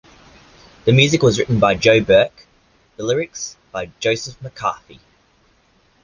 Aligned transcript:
The 0.85 0.93
music 0.93 1.21
was 1.21 1.37
written 1.37 1.59
by 1.59 1.75
Joe 1.75 2.01
Burke, 2.01 2.47
the 2.97 3.03
lyrics 3.03 3.55
by 3.71 3.91
Joseph 3.99 4.41
McCarthy. 4.41 4.99